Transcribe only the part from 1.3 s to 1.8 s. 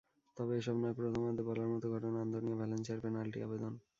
বলার